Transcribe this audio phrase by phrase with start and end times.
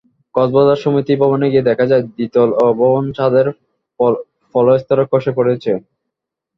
[0.35, 3.47] কক্সবাজার সমিতি ভবনে গিয়ে দেখা যায়, দ্বিতল ভবনের ছাদের
[4.55, 5.71] পলেস্তারা খসে পড়েছে।